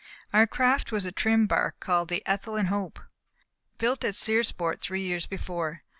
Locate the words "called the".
1.79-2.23